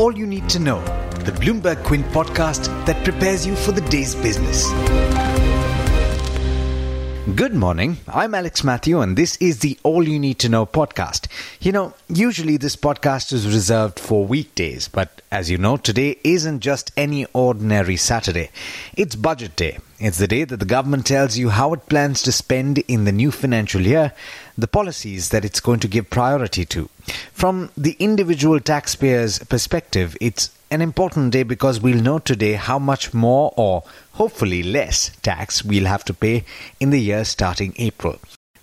[0.00, 0.80] all you need to know,
[1.26, 4.66] the Bloomberg Quint podcast that prepares you for the day's business.
[7.36, 7.98] Good morning.
[8.08, 11.28] I'm Alex Matthew, and this is the All You Need to Know podcast.
[11.60, 16.60] You know, usually this podcast is reserved for weekdays, but as you know, today isn't
[16.60, 18.48] just any ordinary Saturday.
[18.96, 19.80] It's budget day.
[20.00, 23.12] It's the day that the government tells you how it plans to spend in the
[23.12, 24.14] new financial year,
[24.56, 26.88] the policies that it's going to give priority to.
[27.34, 33.12] From the individual taxpayer's perspective, it's an important day because we'll know today how much
[33.12, 36.44] more or hopefully less tax we'll have to pay
[36.80, 38.18] in the year starting April.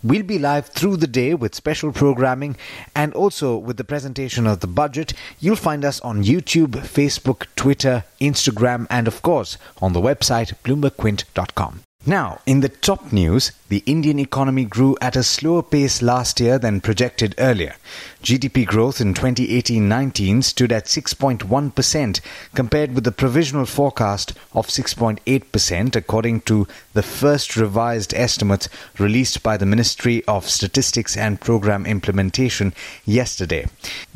[0.07, 2.55] We'll be live through the day with special programming
[2.95, 5.11] and also with the presentation of the budget.
[5.41, 11.86] You'll find us on YouTube, Facebook, Twitter, Instagram, and of course on the website bloombergquint.com.
[12.09, 16.57] Now, in the top news, the Indian economy grew at a slower pace last year
[16.57, 17.75] than projected earlier.
[18.23, 22.21] GDP growth in 2018-19 stood at 6.1%
[22.55, 29.57] compared with the provisional forecast of 6.8% according to the first revised estimates released by
[29.57, 32.73] the Ministry of Statistics and Program Implementation
[33.05, 33.65] yesterday.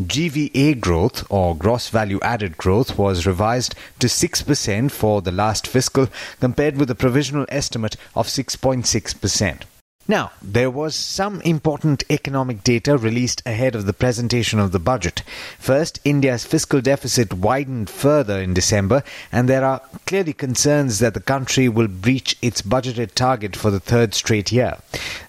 [0.02, 6.08] GVA growth or gross value added growth was revised to 6% for the last fiscal
[6.40, 7.81] compared with the provisional estimate
[8.16, 9.64] of 6.6%.
[10.08, 15.22] Now, there was some important economic data released ahead of the presentation of the budget.
[15.60, 21.22] First, India's fiscal deficit widened further in December, and there are clearly concerns that the
[21.22, 24.80] country will breach its budgeted target for the third straight year.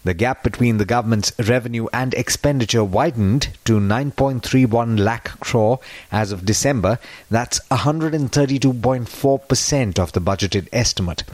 [0.05, 6.47] The gap between the government's revenue and expenditure widened to 9.31 lakh crore as of
[6.47, 6.99] December.
[7.31, 11.25] That's 132.4% of the budgeted estimate.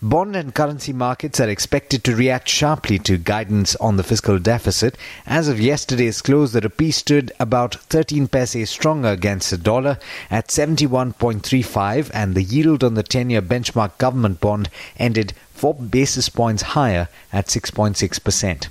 [0.00, 4.96] Bond and currency markets are expected to react sharply to guidance on the fiscal deficit.
[5.26, 9.98] As of yesterday's close, the rupee stood about 13 paise stronger against the dollar
[10.30, 16.62] at 71.35 and the yield on the 10-year benchmark government bond ended 4 basis points
[16.62, 18.68] higher at 6.6%.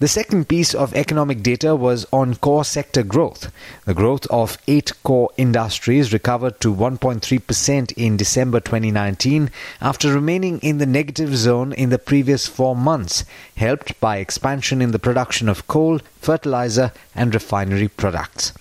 [0.00, 3.52] The second piece of economic data was on core sector growth.
[3.84, 9.50] The growth of eight core industries recovered to 1.3% in December 2019
[9.82, 14.92] after remaining in the negative zone in the previous four months, helped by expansion in
[14.92, 18.54] the production of coal, fertilizer, and refinery products.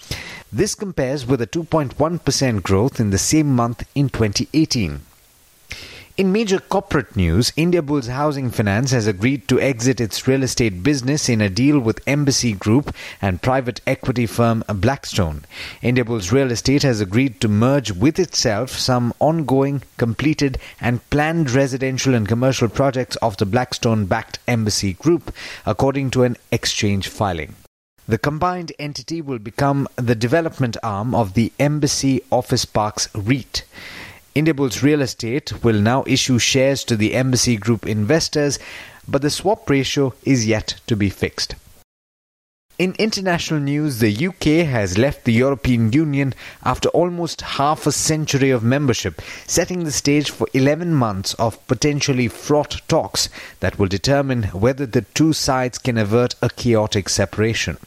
[0.51, 4.99] This compares with a 2.1% growth in the same month in 2018.
[6.19, 11.29] In major corporate news, Indiabulls Housing Finance has agreed to exit its real estate business
[11.29, 15.45] in a deal with Embassy Group and private equity firm Blackstone.
[15.81, 22.13] Indiabulls Real Estate has agreed to merge with itself some ongoing, completed, and planned residential
[22.13, 25.33] and commercial projects of the Blackstone backed Embassy Group,
[25.65, 27.55] according to an exchange filing.
[28.09, 33.63] The combined entity will become the development arm of the Embassy Office Parks REIT.
[34.35, 38.59] Indiabulls Real Estate will now issue shares to the Embassy Group investors,
[39.07, 41.55] but the swap ratio is yet to be fixed.
[42.79, 48.51] In international news, the UK has left the European Union after almost half a century
[48.51, 53.27] of membership, setting the stage for 11 months of potentially fraught talks
[53.59, 57.77] that will determine whether the two sides can avert a chaotic separation.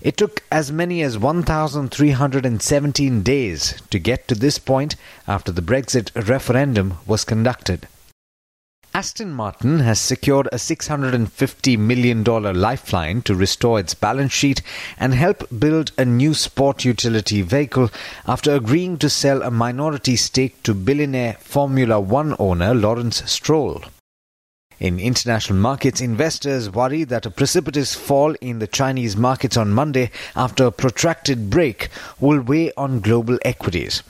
[0.00, 4.94] It took as many as 1,317 days to get to this point
[5.26, 7.88] after the Brexit referendum was conducted.
[8.92, 14.60] Aston Martin has secured a $650 million lifeline to restore its balance sheet
[14.98, 17.90] and help build a new sport utility vehicle
[18.26, 23.82] after agreeing to sell a minority stake to billionaire Formula One owner Lawrence Stroll.
[24.78, 30.10] In international markets, investors worry that a precipitous fall in the Chinese markets on Monday
[30.34, 31.88] after a protracted break
[32.20, 34.02] will weigh on global equities.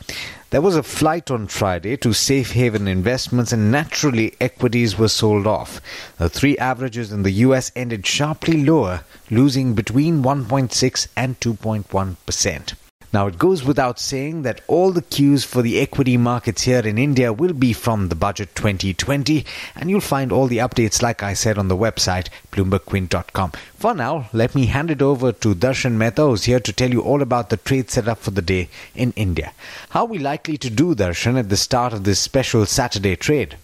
[0.50, 5.46] There was a flight on Friday to safe haven investments, and naturally, equities were sold
[5.46, 5.80] off.
[6.18, 12.74] The three averages in the US ended sharply lower, losing between 1.6 and 2.1 percent.
[13.12, 16.98] Now, it goes without saying that all the cues for the equity markets here in
[16.98, 19.44] India will be from the budget 2020,
[19.74, 23.52] and you'll find all the updates, like I said, on the website bloombergquint.com.
[23.78, 27.00] For now, let me hand it over to Darshan Mehta, who's here to tell you
[27.00, 29.52] all about the trade setup for the day in India.
[29.90, 33.56] How are we likely to do, Darshan, at the start of this special Saturday trade?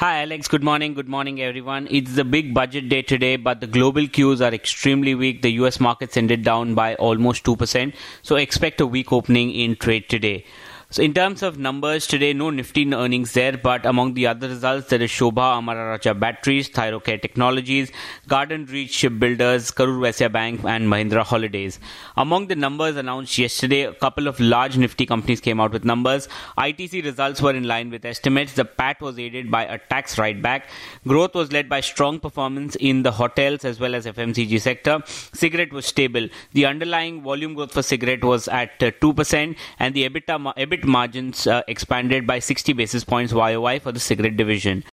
[0.00, 0.46] Hi, Alex.
[0.46, 0.92] Good morning.
[0.92, 1.88] Good morning, everyone.
[1.90, 5.40] It's the big budget day today, but the global cues are extremely weak.
[5.40, 10.10] The US markets ended down by almost 2%, so expect a weak opening in trade
[10.10, 10.44] today.
[10.88, 14.88] So, in terms of numbers today, no Nifty earnings there, but among the other results,
[14.88, 17.90] there is Shobha Amara Raja Batteries, Thyrocare Technologies,
[18.28, 21.80] Garden Reach Builders, Karur Vysya Bank, and Mahindra Holidays.
[22.16, 26.28] Among the numbers announced yesterday, a couple of large Nifty companies came out with numbers.
[26.56, 28.52] ITC results were in line with estimates.
[28.52, 30.68] The PAT was aided by a tax write back.
[31.04, 35.02] Growth was led by strong performance in the hotels as well as FMCG sector.
[35.06, 36.28] Cigarette was stable.
[36.52, 41.46] The underlying volume growth for cigarette was at uh, 2%, and the EBITDA, EBIT margins
[41.46, 44.84] uh, expanded by 60 basis points YOY for the cigarette division.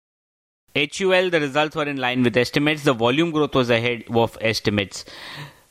[0.75, 2.83] HUL, the results were in line with estimates.
[2.83, 5.05] The volume growth was ahead of estimates.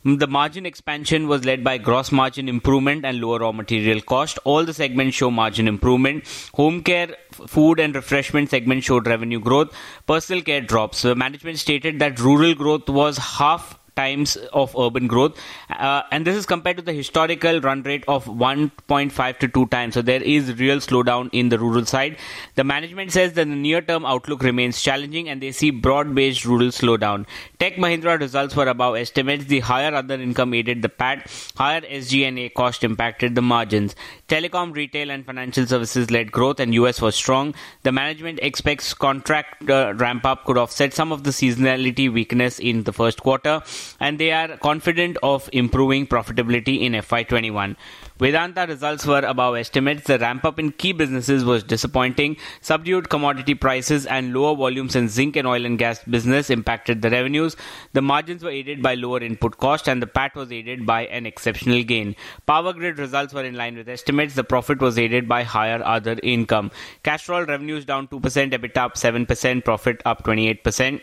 [0.05, 4.38] The margin expansion was led by gross margin improvement and lower raw material cost.
[4.44, 6.25] All the segments show margin improvement.
[6.55, 9.73] Home care, food and refreshment segment showed revenue growth.
[10.06, 11.03] Personal care drops.
[11.03, 15.38] The management stated that rural growth was half times of urban growth.
[15.70, 19.94] Uh, and this is compared to the historical run rate of 1.5 to 2 times.
[19.94, 22.16] So there is real slowdown in the rural side.
[22.54, 26.44] The management says that the near term outlook remains challenging and they see broad based
[26.44, 27.26] rural slowdown.
[27.58, 29.44] Tech mahindra results were above estimates.
[29.44, 33.94] The higher other income aided the pat higher sgna cost impacted the margins.
[34.28, 37.54] Telecom retail and financial services led growth and us was strong.
[37.82, 42.84] The management expects contract uh, ramp up could offset some of the seasonality weakness in
[42.84, 43.62] the first quarter
[44.00, 47.76] and they are confident of improving profitability in FY21.
[48.19, 50.05] Vedanta results were above estimates.
[50.05, 52.37] The ramp up in key businesses was disappointing.
[52.61, 57.11] Subdued commodity prices and lower volumes in zinc and oil and gas business impacted the
[57.11, 57.56] revenues.
[57.94, 61.26] The margins were aided by lower input cost and the PAT was aided by an
[61.26, 62.14] exceptional gain.
[62.46, 64.35] Power grid results were in line with estimates.
[64.35, 66.70] The profit was aided by higher other income.
[67.02, 68.20] Castrol revenues down 2%,
[68.52, 71.00] EBITDA up 7%, profit up 28%.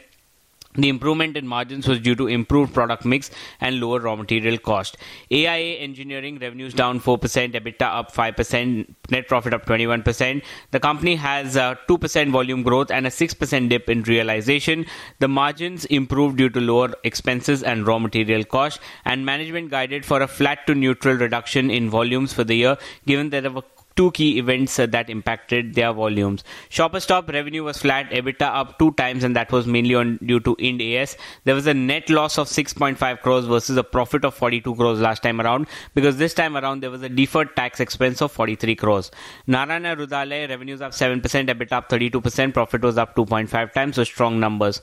[0.75, 4.98] The improvement in margins was due to improved product mix and lower raw material cost.
[5.31, 7.18] AIA Engineering revenues down 4%,
[7.54, 10.44] EBITDA up 5%, net profit up 21%.
[10.69, 14.86] The company has a 2% volume growth and a 6% dip in realization.
[15.18, 20.22] The margins improved due to lower expenses and raw material cost and management guided for
[20.22, 22.77] a flat to neutral reduction in volumes for the year
[23.07, 23.63] given that there were
[24.00, 26.46] two key events uh, that impacted their volumes.
[26.69, 30.40] Shoppers Stop revenue was flat, EBITDA up two times, and that was mainly on due
[30.40, 31.18] to Ind AS.
[31.44, 35.22] There was a net loss of 6.5 crores versus a profit of 42 crores last
[35.22, 39.12] time around, because this time around there was a deferred tax expense of 43 crores.
[39.48, 44.40] Narayana Hrudayalaya revenues up 7%, EBITDA up 32%, profit was up 2.5 times, so strong
[44.40, 44.81] numbers.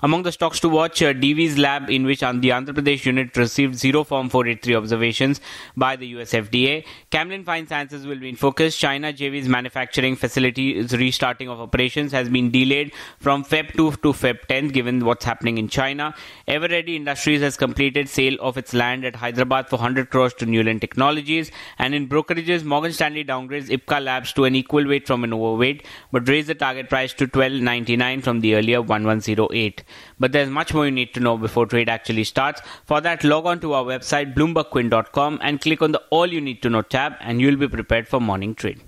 [0.00, 3.74] Among the stocks to watch, uh, Divi's Lab, in which the Andhra Pradesh unit received
[3.74, 5.40] zero Form 483 observations
[5.76, 6.84] by the US FDA.
[7.10, 8.78] Camlin Fine Sciences will be in focus.
[8.78, 14.46] China JV's manufacturing facility's restarting of operations has been delayed from Feb 2 to Feb
[14.46, 16.14] 10, given what's happening in China.
[16.46, 20.80] Eveready Industries has completed sale of its land at Hyderabad for 100 crores to Newland
[20.80, 21.50] Technologies.
[21.76, 25.84] And in brokerages, Morgan Stanley downgrades Ipca Labs to an equal weight from an overweight,
[26.12, 29.82] but raised the target price to 12.99 from the earlier 1108.
[30.18, 32.60] But there's much more you need to know before trade actually starts.
[32.86, 36.62] For that, log on to our website, bloombergquint.com, and click on the All You Need
[36.62, 38.80] to Know tab, and you'll be prepared for morning trade.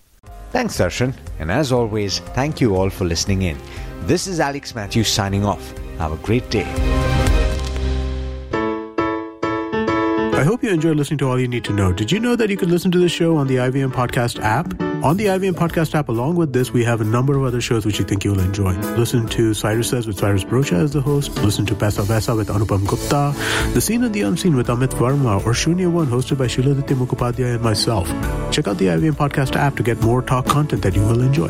[0.50, 1.14] Thanks, Darshan.
[1.38, 3.58] And as always, thank you all for listening in.
[4.02, 5.76] This is Alex Matthews signing off.
[5.98, 6.66] Have a great day.
[10.40, 11.92] I hope you enjoyed listening to All You Need to Know.
[11.92, 14.89] Did you know that you can listen to the show on the IVM Podcast app?
[15.02, 17.86] On the IVM Podcast app, along with this, we have a number of other shows
[17.86, 18.74] which you think you'll enjoy.
[18.98, 21.34] Listen to Cyrus Says with Cyrus Broacha as the host.
[21.36, 23.32] Listen to Paisa Vaisa with Anupam Gupta.
[23.72, 27.54] The Scene and the Unseen with Amit Varma or Shunya One hosted by Shiladitya Mukhopadhyay
[27.54, 28.08] and myself.
[28.52, 31.48] Check out the IVM Podcast app to get more talk content that you will enjoy.